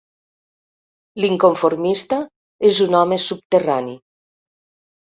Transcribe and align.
L'inconformista 1.25 2.19
és 2.73 2.83
un 2.89 2.99
home 3.03 3.23
subterrani. 3.29 3.97